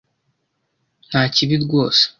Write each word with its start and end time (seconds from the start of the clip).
Nta 1.07 1.21
kibi 1.33 1.55
rwose. 1.63 2.03